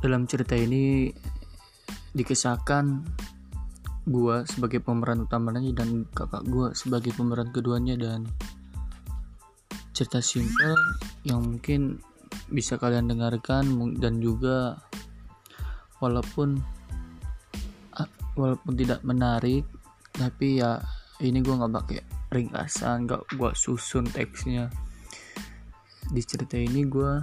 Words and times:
dalam 0.00 0.24
cerita 0.24 0.56
ini 0.56 1.12
dikisahkan 2.16 2.84
gua 4.08 4.48
sebagai 4.48 4.80
pemeran 4.80 5.28
utamanya 5.28 5.60
dan 5.76 6.08
kakak 6.10 6.42
gua 6.48 6.72
sebagai 6.72 7.12
pemeran 7.14 7.52
keduanya 7.52 7.94
dan 8.00 8.24
cerita 9.92 10.24
simpel 10.24 10.74
yang 11.28 11.44
mungkin 11.44 12.00
bisa 12.48 12.80
kalian 12.80 13.12
dengarkan 13.12 13.94
dan 14.00 14.18
juga 14.18 14.80
walaupun 16.00 16.58
ah, 18.00 18.08
walaupun 18.34 18.72
tidak 18.74 19.04
menarik 19.04 19.68
tapi 20.16 20.64
ya 20.64 20.80
ini 21.20 21.44
gua 21.44 21.60
nggak 21.60 21.74
pakai 21.76 22.00
ringkasan 22.32 23.04
nggak 23.04 23.36
gua 23.36 23.52
susun 23.52 24.08
teksnya. 24.08 24.72
Di 26.10 26.22
cerita 26.24 26.56
ini 26.56 26.88
gua 26.88 27.22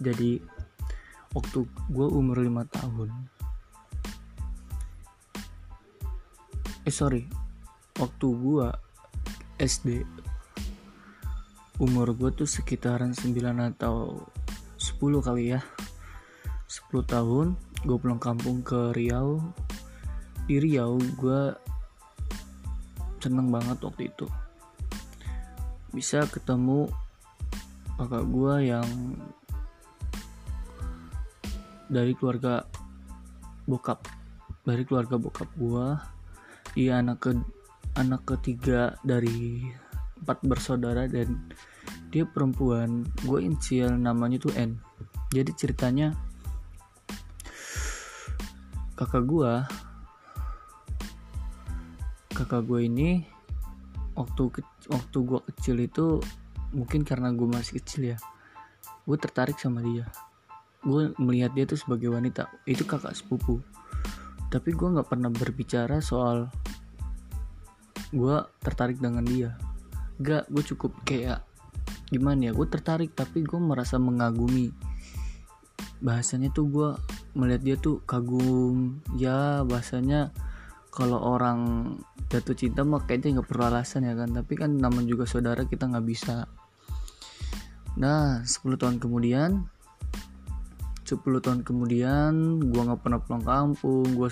jadi 0.00 0.55
waktu 1.36 1.68
gue 1.92 2.06
umur 2.08 2.40
5 2.40 2.64
tahun. 2.72 3.12
Eh 6.88 6.94
sorry. 6.94 7.28
Waktu 8.00 8.26
gue 8.32 8.68
SD 9.60 10.00
umur 11.76 12.16
gue 12.16 12.32
tuh 12.32 12.48
sekitaran 12.48 13.12
9 13.12 13.36
atau 13.76 14.24
10 14.80 14.96
kali 15.20 15.52
ya. 15.52 15.60
10 16.72 17.04
tahun 17.04 17.46
gue 17.84 17.96
pulang 18.00 18.20
kampung 18.20 18.64
ke 18.64 18.96
Riau. 18.96 19.44
Di 20.48 20.56
Riau 20.56 20.96
gue 20.96 21.52
seneng 23.20 23.52
banget 23.52 23.76
waktu 23.84 24.08
itu. 24.08 24.24
Bisa 25.92 26.24
ketemu 26.32 26.88
kakak 28.00 28.24
gue 28.24 28.54
yang 28.72 28.88
dari 31.86 32.12
keluarga 32.14 32.66
bokap. 33.66 34.06
Dari 34.66 34.82
keluarga 34.82 35.16
bokap 35.18 35.50
gua 35.58 36.00
dia 36.74 37.00
anak 37.00 37.24
ke 37.24 37.30
anak 37.96 38.28
ketiga 38.28 38.98
dari 39.00 39.64
empat 40.20 40.44
bersaudara 40.44 41.08
dan 41.08 41.50
dia 42.10 42.26
perempuan. 42.28 43.06
Gue 43.24 43.46
inisial 43.46 43.96
namanya 43.96 44.42
tuh 44.42 44.52
N. 44.58 44.76
Jadi 45.32 45.50
ceritanya 45.56 46.12
kakak 48.96 49.24
gua 49.28 49.68
kakak 52.36 52.68
gue 52.68 52.84
ini 52.84 53.24
waktu 54.12 54.60
waktu 54.92 55.18
gue 55.24 55.40
kecil 55.52 55.76
itu 55.80 56.06
mungkin 56.76 57.00
karena 57.00 57.32
gue 57.32 57.48
masih 57.48 57.80
kecil 57.80 58.12
ya 58.12 58.18
gue 59.08 59.16
tertarik 59.16 59.56
sama 59.56 59.80
dia 59.80 60.04
gue 60.82 61.14
melihat 61.16 61.54
dia 61.56 61.64
tuh 61.64 61.78
sebagai 61.78 62.12
wanita. 62.12 62.50
Itu 62.68 62.84
kakak 62.84 63.16
sepupu. 63.16 63.62
Tapi 64.50 64.70
gue 64.72 64.88
nggak 64.96 65.08
pernah 65.08 65.30
berbicara 65.32 65.98
soal 66.04 66.50
gue 68.14 68.36
tertarik 68.62 69.02
dengan 69.02 69.26
dia. 69.26 69.58
Gak 70.22 70.48
gue 70.48 70.62
cukup 70.74 70.92
kayak 71.02 71.42
gimana 72.06 72.48
ya 72.48 72.52
gue 72.54 72.66
tertarik 72.70 73.12
tapi 73.12 73.42
gue 73.42 73.58
merasa 73.58 73.98
mengagumi. 73.98 74.70
Bahasanya 75.98 76.54
tuh 76.54 76.66
gue 76.70 76.88
melihat 77.34 77.62
dia 77.62 77.76
tuh 77.76 78.00
kagum. 78.06 79.02
Ya 79.18 79.66
bahasanya 79.66 80.30
kalau 80.94 81.20
orang 81.20 81.92
jatuh 82.32 82.56
cinta 82.56 82.80
mah 82.80 83.04
kayaknya 83.04 83.40
nggak 83.40 83.48
perlu 83.50 83.64
alasan 83.68 84.06
ya 84.06 84.14
kan. 84.14 84.30
Tapi 84.32 84.52
kan 84.54 84.70
namun 84.78 85.04
juga 85.04 85.26
saudara 85.26 85.66
kita 85.66 85.90
nggak 85.90 86.06
bisa. 86.06 86.46
Nah 87.98 88.44
10 88.44 88.80
tahun 88.80 88.96
kemudian 89.02 89.66
10 91.06 91.22
tahun 91.22 91.60
kemudian 91.62 92.58
gue 92.58 92.82
nggak 92.82 93.00
pernah 93.06 93.22
pulang 93.22 93.44
kampung 93.46 94.04
gue 94.18 94.28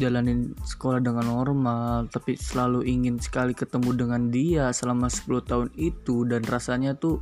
jalanin 0.00 0.56
sekolah 0.64 1.04
dengan 1.04 1.28
normal 1.28 2.08
tapi 2.08 2.36
selalu 2.36 2.88
ingin 2.88 3.20
sekali 3.20 3.52
ketemu 3.52 3.90
dengan 3.92 4.22
dia 4.32 4.72
selama 4.72 5.12
10 5.12 5.48
tahun 5.48 5.68
itu 5.76 6.24
dan 6.24 6.42
rasanya 6.48 6.96
tuh 6.96 7.20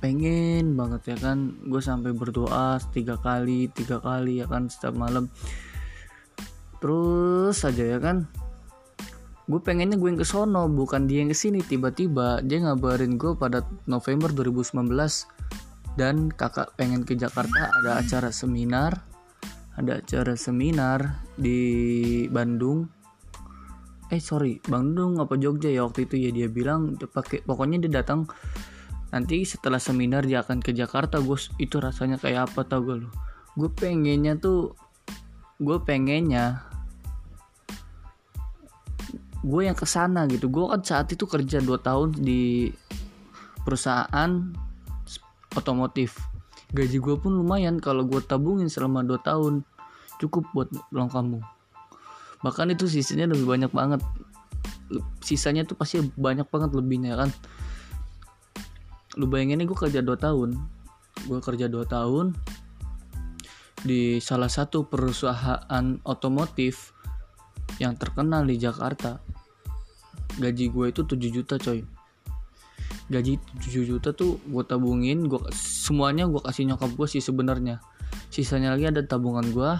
pengen 0.00 0.76
banget 0.76 1.14
ya 1.14 1.16
kan? 1.20 1.56
Gue 1.64 1.80
sampai 1.80 2.12
berdoa 2.12 2.80
tiga 2.92 3.16
kali 3.20 3.72
tiga 3.72 4.00
kali 4.00 4.40
ya 4.44 4.46
kan 4.48 4.68
setiap 4.68 4.96
malam. 4.96 5.32
Terus 6.80 7.56
saja 7.56 7.84
ya 7.84 7.98
kan? 8.00 8.28
Gue 9.44 9.60
pengennya 9.60 10.00
gue 10.00 10.08
yang 10.08 10.20
ke 10.20 10.24
sono 10.24 10.68
bukan 10.68 11.04
dia 11.04 11.24
yang 11.24 11.32
ke 11.32 11.36
sini. 11.36 11.60
Tiba-tiba 11.60 12.40
dia 12.44 12.64
ngabarin 12.64 13.20
gue 13.20 13.36
pada 13.36 13.64
November 13.84 14.32
2019 14.32 14.88
dan 15.94 16.30
kakak 16.30 16.74
pengen 16.74 17.06
ke 17.06 17.14
Jakarta 17.14 17.70
ada 17.82 18.02
acara 18.02 18.30
seminar. 18.34 19.06
Ada 19.74 19.98
acara 20.02 20.38
seminar 20.38 21.26
di 21.34 22.26
Bandung. 22.30 22.86
Eh 24.12 24.22
sorry 24.22 24.62
Bandung 24.62 25.18
apa 25.18 25.34
Jogja 25.34 25.66
ya? 25.66 25.82
Waktu 25.82 26.06
itu 26.06 26.14
ya 26.18 26.30
dia 26.30 26.46
bilang 26.46 26.94
pakai 26.94 27.42
pokoknya 27.42 27.86
dia 27.86 28.02
datang. 28.02 28.30
Nanti 29.10 29.42
setelah 29.46 29.78
seminar 29.78 30.26
dia 30.26 30.42
akan 30.42 30.62
ke 30.62 30.74
Jakarta 30.74 31.22
gue 31.22 31.38
itu 31.58 31.78
rasanya 31.78 32.18
kayak 32.18 32.50
apa 32.50 32.66
tau 32.66 32.82
gue 32.82 33.06
lo 33.06 33.10
gue 33.54 33.70
pengennya 33.70 34.34
tuh 34.34 34.74
gue 35.62 35.78
pengennya 35.86 36.66
gue 39.44 39.62
yang 39.62 39.76
ke 39.76 39.84
sana 39.84 40.24
gitu. 40.26 40.48
Gue 40.48 40.66
kan 40.72 40.80
saat 40.80 41.12
itu 41.12 41.28
kerja 41.28 41.60
2 41.60 41.76
tahun 41.84 42.16
di 42.16 42.72
perusahaan 43.60 44.63
otomotif. 45.54 46.18
Gaji 46.74 46.98
gue 46.98 47.16
pun 47.18 47.32
lumayan 47.34 47.78
kalau 47.78 48.02
gue 48.02 48.18
tabungin 48.22 48.66
selama 48.66 49.06
2 49.06 49.22
tahun. 49.22 49.62
Cukup 50.18 50.46
buat 50.54 50.68
pulang 50.90 51.10
kampung. 51.10 51.42
Bahkan 52.42 52.74
itu 52.74 52.90
sisanya 52.90 53.30
lebih 53.30 53.46
banyak 53.46 53.70
banget. 53.70 54.02
Sisanya 55.22 55.62
tuh 55.62 55.78
pasti 55.78 56.02
banyak 56.18 56.46
banget 56.50 56.70
lebihnya 56.74 57.14
kan? 57.14 57.30
Lu 59.14 59.30
bayangin 59.30 59.62
nih 59.62 59.66
gue 59.70 59.78
kerja 59.78 60.02
2 60.02 60.14
tahun. 60.18 60.58
Gue 61.30 61.38
kerja 61.38 61.70
2 61.70 61.86
tahun 61.86 62.34
di 63.84 64.16
salah 64.18 64.48
satu 64.48 64.88
perusahaan 64.88 65.86
otomotif 66.02 66.96
yang 67.78 67.94
terkenal 67.94 68.42
di 68.42 68.58
Jakarta. 68.58 69.22
Gaji 70.34 70.66
gue 70.74 70.86
itu 70.90 71.02
7 71.06 71.30
juta 71.30 71.54
coy 71.62 71.93
gaji 73.12 73.36
7 73.60 73.84
juta 73.84 74.16
tuh 74.16 74.40
gue 74.48 74.64
tabungin 74.64 75.28
gue 75.28 75.40
semuanya 75.52 76.24
gue 76.24 76.40
kasih 76.40 76.68
nyokap 76.72 76.92
gue 76.96 77.08
sih 77.08 77.20
sebenarnya. 77.20 77.80
Sisanya 78.32 78.72
lagi 78.74 78.88
ada 78.88 79.04
tabungan 79.04 79.44
gue 79.52 79.72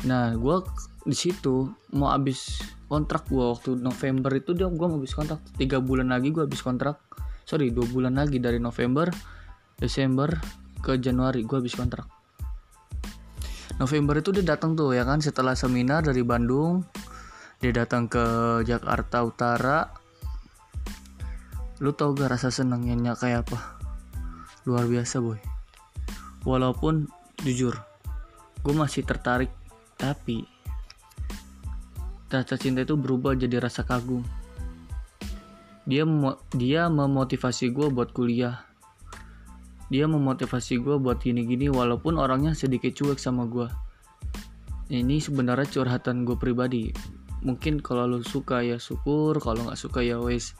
nah 0.00 0.32
gue 0.32 0.56
di 1.04 1.12
situ 1.12 1.68
mau 1.92 2.08
habis 2.08 2.64
kontrak 2.88 3.28
gue 3.28 3.44
waktu 3.44 3.76
November 3.76 4.32
itu 4.32 4.56
dia 4.56 4.70
gue 4.70 4.86
mau 4.86 4.98
habis 4.98 5.14
kontrak. 5.14 5.42
Tiga 5.58 5.82
bulan 5.82 6.14
lagi 6.14 6.30
gue 6.30 6.46
habis 6.46 6.62
kontrak. 6.62 7.02
Sorry 7.44 7.74
dua 7.74 7.86
bulan 7.90 8.14
lagi 8.14 8.38
dari 8.38 8.62
November 8.62 9.10
Desember 9.80 10.30
ke 10.80 10.96
Januari 11.02 11.42
gue 11.42 11.56
habis 11.58 11.74
kontrak. 11.74 12.06
November 13.80 14.20
itu 14.20 14.30
dia 14.36 14.44
datang 14.44 14.76
tuh 14.76 14.92
ya 14.92 15.08
kan? 15.08 15.24
Setelah 15.24 15.56
seminar 15.56 16.04
dari 16.04 16.20
Bandung 16.20 16.84
dia 17.60 17.72
datang 17.76 18.08
ke 18.08 18.24
Jakarta 18.64 19.20
Utara 19.20 19.99
lu 21.80 21.96
tau 21.96 22.12
gak 22.12 22.36
rasa 22.36 22.52
senangnya 22.52 23.16
kayak 23.16 23.48
apa? 23.48 23.80
Luar 24.68 24.84
biasa 24.84 25.24
boy. 25.24 25.40
Walaupun 26.44 27.08
jujur 27.40 27.76
gue 28.60 28.74
masih 28.76 29.08
tertarik 29.08 29.48
tapi 29.96 30.44
rasa 32.28 32.60
cinta 32.60 32.84
itu 32.84 32.94
berubah 33.00 33.32
jadi 33.32 33.56
rasa 33.56 33.82
kagum. 33.88 34.20
Dia 35.88 36.04
dia 36.52 36.92
memotivasi 36.92 37.72
gue 37.72 37.88
buat 37.88 38.12
kuliah. 38.12 38.60
Dia 39.88 40.06
memotivasi 40.06 40.78
gue 40.78 41.00
buat 41.00 41.18
gini-gini 41.18 41.66
walaupun 41.66 42.20
orangnya 42.20 42.54
sedikit 42.54 42.94
cuek 42.94 43.18
sama 43.18 43.48
gue 43.48 43.66
ini 44.90 45.22
sebenarnya 45.22 45.70
curhatan 45.70 46.26
gue 46.26 46.34
pribadi. 46.34 46.90
Mungkin 47.46 47.80
kalau 47.80 48.10
lu 48.10 48.20
suka 48.26 48.60
ya 48.60 48.76
syukur 48.76 49.38
kalau 49.38 49.70
nggak 49.70 49.78
suka 49.78 50.02
ya 50.04 50.20
wes 50.20 50.52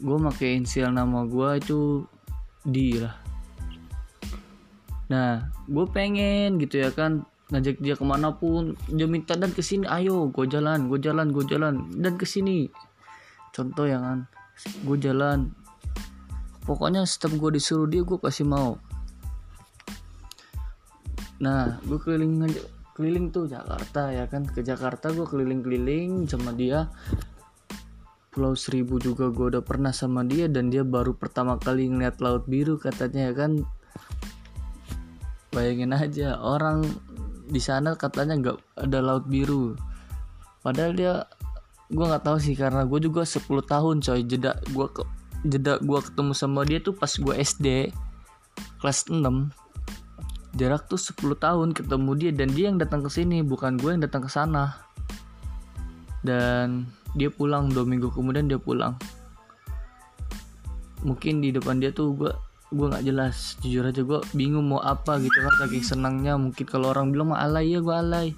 gue 0.00 0.16
pakai 0.30 0.58
inisial 0.58 0.90
nama 0.90 1.22
gue 1.26 1.48
itu 1.58 1.80
di 2.64 2.98
lah. 2.98 3.14
Nah 5.12 5.52
gue 5.68 5.86
pengen 5.92 6.56
gitu 6.58 6.80
ya 6.80 6.90
kan 6.90 7.28
ngajak 7.52 7.78
dia 7.78 7.94
ke 7.94 8.04
mana 8.08 8.32
pun 8.32 8.74
dia 8.88 9.04
minta 9.04 9.36
dan 9.36 9.52
ke 9.52 9.60
sini 9.60 9.84
ayo 9.84 10.32
gue 10.32 10.48
jalan 10.48 10.88
gue 10.88 10.96
jalan 10.96 11.28
gue 11.28 11.44
jalan 11.44 11.92
dan 11.92 12.16
ke 12.16 12.24
sini 12.24 12.72
contoh 13.52 13.84
ya 13.84 14.00
kan 14.00 14.26
gue 14.82 14.96
jalan. 14.98 15.52
Pokoknya 16.64 17.04
setiap 17.04 17.36
gue 17.36 17.60
disuruh 17.60 17.84
dia 17.84 18.00
gue 18.00 18.16
pasti 18.16 18.40
mau. 18.40 18.80
Nah 21.44 21.76
gue 21.84 21.98
keliling 22.00 22.48
keliling 22.96 23.28
tuh 23.28 23.44
Jakarta 23.44 24.08
ya 24.08 24.24
kan. 24.24 24.48
Ke 24.48 24.64
Jakarta 24.64 25.12
gue 25.12 25.28
keliling-keliling 25.28 26.24
sama 26.24 26.56
dia 26.56 26.88
Pulau 28.34 28.58
Seribu 28.58 28.98
juga 28.98 29.30
gue 29.30 29.54
udah 29.54 29.62
pernah 29.62 29.94
sama 29.94 30.26
dia 30.26 30.50
dan 30.50 30.66
dia 30.66 30.82
baru 30.82 31.14
pertama 31.14 31.54
kali 31.54 31.86
ngeliat 31.86 32.18
laut 32.18 32.50
biru 32.50 32.82
katanya 32.82 33.30
ya 33.30 33.32
kan? 33.46 33.62
Bayangin 35.54 35.94
aja 35.94 36.42
orang 36.42 36.82
di 37.46 37.62
sana 37.62 37.94
katanya 37.94 38.34
nggak 38.34 38.58
ada 38.90 38.98
laut 38.98 39.30
biru. 39.30 39.78
Padahal 40.66 40.98
dia 40.98 41.30
gue 41.94 42.02
nggak 42.02 42.26
tahu 42.26 42.42
sih 42.42 42.58
karena 42.58 42.82
gue 42.82 42.98
juga 42.98 43.22
10 43.22 43.38
tahun 43.46 44.02
coy. 44.02 44.20
Jeda 44.26 44.58
gue 44.66 44.86
ke 44.90 45.02
jeda 45.46 45.78
gue 45.78 46.00
ketemu 46.02 46.32
sama 46.34 46.66
dia 46.66 46.82
tuh 46.82 46.98
pas 46.98 47.12
gue 47.14 47.34
SD 47.38 47.94
kelas 48.82 49.12
6 49.12 49.22
jarak 50.58 50.90
tuh 50.90 50.98
10 50.98 51.38
tahun 51.38 51.68
ketemu 51.70 52.10
dia 52.18 52.30
dan 52.34 52.48
dia 52.50 52.66
yang 52.70 52.78
datang 52.82 53.06
ke 53.06 53.10
sini 53.14 53.46
bukan 53.46 53.78
gue 53.78 53.94
yang 53.94 54.02
datang 54.02 54.26
ke 54.26 54.30
sana. 54.30 54.74
Dan 56.26 56.90
dia 57.14 57.30
pulang 57.30 57.70
dua 57.70 57.86
minggu 57.86 58.10
kemudian 58.10 58.50
dia 58.50 58.58
pulang. 58.58 58.98
Mungkin 61.06 61.40
di 61.40 61.54
depan 61.54 61.78
dia 61.78 61.94
tuh 61.94 62.14
gue 62.18 62.32
gue 62.74 62.86
nggak 62.90 63.06
jelas. 63.06 63.54
Jujur 63.62 63.86
aja 63.86 64.02
gue 64.02 64.20
bingung 64.34 64.66
mau 64.66 64.82
apa 64.82 65.22
gitu 65.22 65.38
kan. 65.38 65.54
Saking 65.62 65.84
senangnya 65.86 66.34
mungkin 66.34 66.66
kalau 66.66 66.90
orang 66.90 67.14
bilang 67.14 67.32
mah 67.32 67.40
alay 67.46 67.70
ya 67.70 67.80
gue 67.80 67.94
alay. 67.94 68.28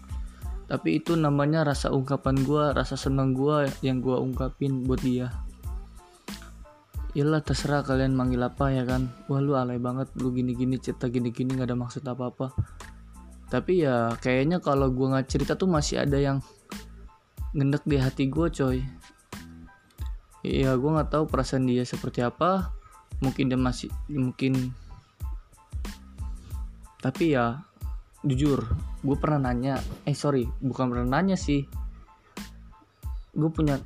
Tapi 0.67 1.01
itu 1.01 1.17
namanya 1.17 1.65
rasa 1.65 1.95
ungkapan 1.95 2.43
gue 2.45 2.65
rasa 2.77 2.99
senang 2.99 3.33
gue 3.33 3.71
yang 3.81 4.05
gue 4.05 4.15
ungkapin 4.15 4.85
buat 4.85 5.01
dia. 5.01 5.33
Yalah 7.17 7.41
terserah 7.41 7.81
kalian 7.81 8.13
manggil 8.13 8.45
apa 8.45 8.69
ya 8.69 8.85
kan. 8.85 9.09
Wah 9.33 9.41
lu 9.41 9.57
alay 9.57 9.81
banget 9.81 10.13
lu 10.21 10.35
gini-gini 10.37 10.77
cerita 10.77 11.09
gini-gini 11.09 11.57
gak 11.57 11.73
ada 11.73 11.79
maksud 11.79 12.05
apa-apa. 12.05 12.53
Tapi 13.47 13.87
ya 13.87 14.11
kayaknya 14.19 14.59
kalau 14.59 14.91
gue 14.91 15.07
nggak 15.07 15.31
cerita 15.31 15.55
tuh 15.55 15.71
masih 15.71 16.03
ada 16.03 16.19
yang 16.19 16.43
ngendek 17.57 17.89
di 17.89 17.97
hati 17.97 18.29
gue 18.29 18.47
coy. 18.53 18.85
Iya 20.45 20.77
gue 20.77 20.91
nggak 20.93 21.09
tahu 21.09 21.25
perasaan 21.25 21.65
dia 21.65 21.89
seperti 21.89 22.21
apa. 22.21 22.69
Mungkin 23.25 23.49
dia 23.49 23.57
masih 23.57 23.89
mungkin 24.13 24.77
Tapi 27.01 27.33
ya 27.33 27.65
jujur 28.27 28.61
gue 29.07 29.17
pernah 29.17 29.49
nanya 29.49 29.79
Eh 30.05 30.13
sorry 30.13 30.45
bukan 30.61 30.93
pernah 30.93 31.17
nanya 31.17 31.41
sih. 31.41 31.65
Gue 33.33 33.49
punya 33.49 33.81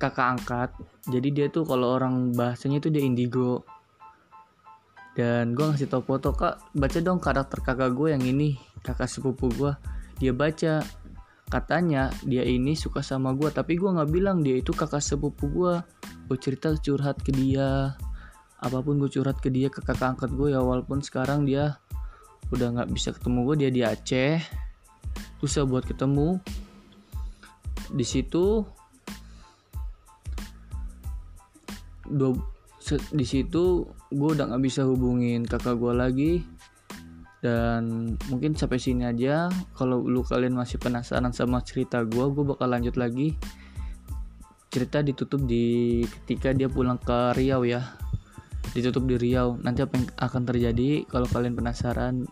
kakak 0.00 0.40
angkat 0.40 0.70
jadi 1.06 1.28
dia 1.30 1.46
tuh 1.52 1.68
kalau 1.68 2.00
orang 2.00 2.32
bahasanya 2.32 2.80
itu 2.80 2.88
dia 2.88 3.04
indigo. 3.04 3.60
Dan 5.16 5.52
gue 5.52 5.64
ngasih 5.68 5.88
tau 5.88 6.00
foto 6.00 6.32
kak 6.32 6.60
baca 6.72 6.98
dong 7.04 7.20
karakter 7.20 7.60
kakak 7.60 7.92
gue 7.92 8.16
yang 8.16 8.24
ini 8.24 8.56
kakak 8.80 9.08
sepupu 9.08 9.48
gue 9.52 9.72
dia 10.16 10.32
baca 10.32 10.80
katanya 11.46 12.10
dia 12.26 12.42
ini 12.42 12.74
suka 12.74 13.06
sama 13.06 13.30
gue 13.30 13.54
tapi 13.54 13.78
gue 13.78 13.86
nggak 13.86 14.10
bilang 14.10 14.42
dia 14.42 14.58
itu 14.58 14.74
kakak 14.74 14.98
sepupu 14.98 15.46
gue 15.46 15.74
gue 16.26 16.38
cerita 16.42 16.74
curhat 16.74 17.22
ke 17.22 17.30
dia. 17.30 17.94
Apa 18.58 18.82
pun 18.82 18.98
gue 18.98 19.06
curhat 19.06 19.38
ke 19.38 19.52
dia 19.52 19.70
ke 19.70 19.78
kakak 19.78 20.18
angkat 20.18 20.34
gue 20.34 20.50
ya 20.50 20.60
walaupun 20.60 20.98
sekarang 21.04 21.46
dia 21.46 21.78
udah 22.50 22.74
nggak 22.74 22.90
bisa 22.90 23.14
ketemu 23.14 23.38
gue 23.46 23.56
dia 23.62 23.70
di 23.70 23.82
Aceh. 23.86 24.42
Susah 25.38 25.62
buat 25.62 25.86
ketemu. 25.86 26.42
Di 27.94 28.02
situ 28.02 28.66
di 33.10 33.26
situ 33.26 33.86
gue 34.14 34.28
udah 34.30 34.46
nggak 34.50 34.62
bisa 34.62 34.86
hubungin 34.86 35.42
kakak 35.42 35.74
gue 35.78 35.94
lagi 35.94 36.32
dan 37.46 38.14
mungkin 38.26 38.58
sampai 38.58 38.82
sini 38.82 39.06
aja. 39.06 39.46
Kalau 39.78 40.02
lu 40.02 40.26
kalian 40.26 40.58
masih 40.58 40.82
penasaran 40.82 41.30
sama 41.30 41.62
cerita 41.62 42.02
gue 42.02 42.26
gue 42.34 42.42
bakal 42.42 42.66
lanjut 42.66 42.98
lagi. 42.98 43.38
Cerita 44.74 44.98
ditutup 45.06 45.46
di 45.46 46.02
ketika 46.02 46.50
dia 46.50 46.66
pulang 46.66 46.98
ke 46.98 47.38
Riau 47.38 47.62
ya. 47.62 47.94
Ditutup 48.74 49.06
di 49.06 49.14
Riau. 49.14 49.54
Nanti 49.62 49.86
apa 49.86 49.94
yang 49.94 50.10
akan 50.18 50.42
terjadi 50.42 51.06
kalau 51.06 51.30
kalian 51.30 51.54
penasaran 51.54 52.26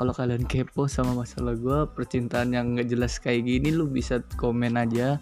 kalau 0.00 0.12
kalian 0.16 0.48
kepo 0.48 0.88
sama 0.88 1.12
masalah 1.12 1.56
gue 1.58 1.78
percintaan 1.92 2.54
yang 2.56 2.72
nggak 2.78 2.88
jelas 2.88 3.20
kayak 3.20 3.44
gini 3.44 3.68
lu 3.68 3.84
bisa 3.84 4.24
komen 4.40 4.80
aja. 4.80 5.20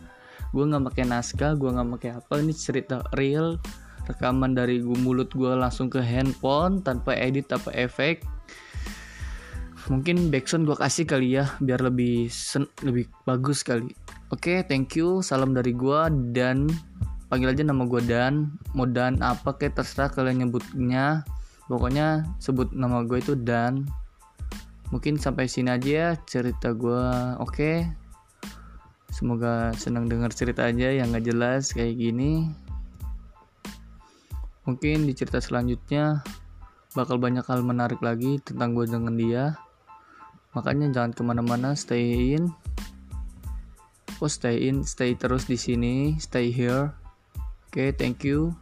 Gue 0.55 0.65
nggak 0.71 0.87
pakai 0.87 1.05
naskah 1.11 1.59
gue 1.59 1.67
nggak 1.67 1.89
pakai 1.99 2.11
apa. 2.15 2.33
Ini 2.39 2.55
cerita 2.55 3.03
real 3.19 3.59
rekaman 4.07 4.55
dari 4.55 4.79
mulut 4.83 5.35
gue 5.35 5.51
langsung 5.55 5.91
ke 5.91 5.99
handphone 5.99 6.83
tanpa 6.83 7.15
edit 7.19 7.51
tanpa 7.51 7.75
efek 7.75 8.23
mungkin 9.91 10.31
backsound 10.31 10.69
gue 10.69 10.77
kasih 10.79 11.07
kali 11.09 11.39
ya 11.39 11.51
biar 11.59 11.83
lebih 11.83 12.31
sen 12.31 12.69
lebih 12.87 13.09
bagus 13.27 13.65
kali. 13.67 13.91
Oke 14.31 14.59
okay, 14.59 14.59
thank 14.67 14.95
you. 14.95 15.25
Salam 15.25 15.57
dari 15.57 15.75
gue 15.75 16.01
dan. 16.35 16.71
Panggil 17.33 17.57
aja 17.57 17.65
nama 17.65 17.89
gue 17.89 18.05
Dan. 18.05 18.53
Mau 18.77 18.85
Dan 18.85 19.17
apa 19.25 19.57
kayak 19.57 19.81
terserah 19.81 20.13
kalian 20.13 20.45
nyebutnya. 20.45 21.25
Pokoknya 21.65 22.29
sebut 22.37 22.77
nama 22.77 23.01
gue 23.09 23.25
itu 23.25 23.33
Dan. 23.33 23.89
Mungkin 24.93 25.17
sampai 25.17 25.49
sini 25.49 25.73
aja 25.73 25.89
ya 25.89 26.09
cerita 26.29 26.77
gue 26.77 27.03
oke. 27.41 27.57
Okay? 27.57 27.89
semoga 29.13 29.77
senang 29.77 30.09
dengar 30.09 30.33
cerita 30.33 30.65
aja 30.65 30.89
yang 30.89 31.13
gak 31.13 31.29
jelas 31.29 31.77
kayak 31.77 32.01
gini. 32.01 32.49
Mungkin 34.65 35.05
di 35.05 35.13
cerita 35.13 35.39
selanjutnya 35.39 36.25
bakal 36.97 37.21
banyak 37.21 37.45
hal 37.45 37.61
menarik 37.61 38.01
lagi 38.01 38.41
tentang 38.41 38.73
gue 38.73 38.89
dengan 38.89 39.15
dia. 39.15 39.45
Makanya 40.53 40.93
jangan 40.93 41.13
ke 41.17 41.23
mana-mana, 41.25 41.73
stay 41.73 42.37
in. 42.37 42.53
Oh 44.21 44.31
stay 44.31 44.69
in, 44.69 44.87
stay 44.87 45.17
terus 45.17 45.49
di 45.49 45.57
sini, 45.57 46.15
stay 46.21 46.53
here. 46.53 46.93
Oke, 47.69 47.89
okay, 47.89 47.89
thank 47.97 48.23
you. 48.23 48.53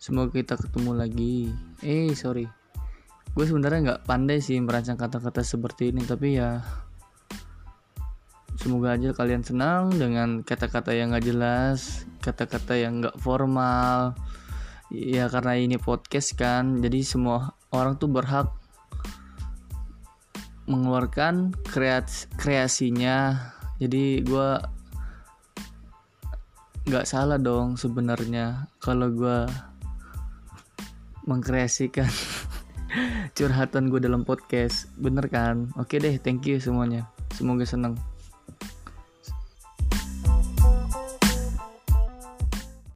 Semoga 0.00 0.40
kita 0.40 0.54
ketemu 0.56 0.96
lagi. 0.96 1.50
Eh, 1.82 2.14
sorry. 2.14 2.48
Gue 3.34 3.44
sebenarnya 3.44 3.80
nggak 3.82 4.02
pandai 4.06 4.38
sih 4.38 4.56
merancang 4.62 4.96
kata-kata 4.96 5.42
seperti 5.42 5.92
ini, 5.92 6.06
tapi 6.06 6.38
ya 6.38 6.62
semoga 8.60 8.92
aja 8.92 9.16
kalian 9.16 9.40
senang 9.40 9.88
dengan 9.96 10.44
kata-kata 10.44 10.92
yang 10.92 11.16
gak 11.16 11.24
jelas, 11.24 12.04
kata-kata 12.20 12.76
yang 12.76 13.00
gak 13.00 13.16
formal, 13.16 14.12
ya 14.92 15.32
karena 15.32 15.56
ini 15.56 15.80
podcast 15.80 16.36
kan 16.36 16.76
jadi 16.84 17.00
semua 17.00 17.56
orang 17.72 17.96
tuh 17.96 18.12
berhak 18.12 18.52
mengeluarkan 20.70 21.50
kreas 21.66 22.30
kreasinya. 22.38 23.50
Jadi 23.82 24.22
gue 24.22 24.50
nggak 26.86 27.06
salah 27.06 27.36
dong 27.36 27.74
sebenarnya 27.74 28.70
kalau 28.78 29.10
gue 29.10 29.38
mengkreasikan 31.26 32.08
curhatan 33.36 33.90
gue 33.90 33.98
dalam 33.98 34.22
podcast. 34.22 34.86
Bener 34.94 35.26
kan? 35.26 35.74
Oke 35.74 35.98
deh 35.98 36.16
thank 36.22 36.46
you 36.46 36.62
semuanya. 36.62 37.10
Semoga 37.34 37.66
seneng 37.66 37.98